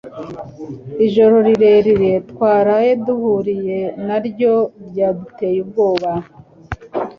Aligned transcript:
Ijoro 1.05 1.35
rirerire 1.47 2.11
twaraye 2.29 2.91
duhuye 3.05 3.79
naryo 4.07 4.53
ryaduteye 4.87 5.57
ubwoba 5.65 6.11